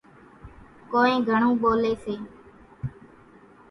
[0.91, 2.15] ڪونئين گھڻون ٻوليَ سي۔